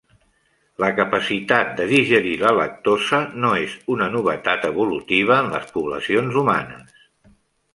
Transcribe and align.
La 0.83 0.87
capacitat 0.99 1.75
de 1.79 1.85
digerir 1.91 2.33
la 2.45 2.53
lactosa 2.59 3.19
no 3.43 3.51
és 3.67 3.75
una 3.97 4.09
novetat 4.15 4.67
evolutiva 4.71 5.39
en 5.45 5.53
les 5.57 5.69
poblacions 5.77 6.41
humanes. 6.43 7.07